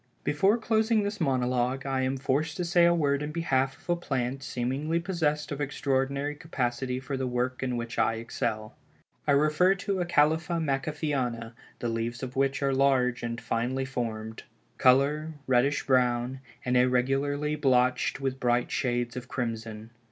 [0.23, 3.95] Before closing this monologue, I am forced to say a word in behalf of a
[3.95, 8.75] plant seemingly possessed of extraordinary capacity for the work in which I excel.
[9.27, 14.41] I refer to Acalypha Macaffeana, the leaves of which are large and finely formed;
[14.79, 19.91] color, reddish brown, and irregularly blotched with bright shades of crimson.